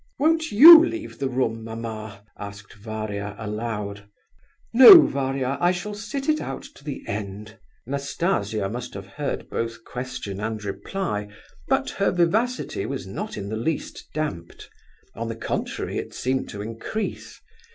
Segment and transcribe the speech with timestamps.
[0.17, 4.09] "Won't you leave the room, mamma?" asked Varia, aloud.
[4.73, 9.83] "No, Varia, I shall sit it out to the end." Nastasia must have overheard both
[9.83, 11.27] question and reply,
[11.67, 14.71] but her vivacity was not in the least damped.
[15.13, 17.39] On the contrary, it seemed to increase.